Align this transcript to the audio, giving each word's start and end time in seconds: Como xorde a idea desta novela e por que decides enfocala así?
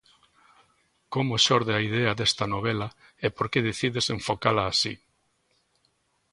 Como 1.13 1.41
xorde 1.45 1.73
a 1.75 1.83
idea 1.89 2.11
desta 2.19 2.45
novela 2.53 2.87
e 3.25 3.27
por 3.35 3.47
que 3.51 3.65
decides 3.69 4.05
enfocala 4.15 4.63
así? 4.71 4.93